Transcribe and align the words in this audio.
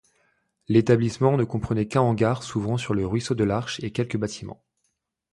L'établissement 0.67 1.37
ne 1.37 1.43
comprenait 1.43 1.85
qu'un 1.87 2.01
hangar 2.01 2.41
s'ouvrant 2.41 2.75
sur 2.77 2.95
le 2.95 3.05
ruisseau 3.05 3.35
de 3.35 3.43
l'Arche 3.43 3.79
et 3.83 3.91
quelques 3.91 4.17
bâtiments. 4.17 4.63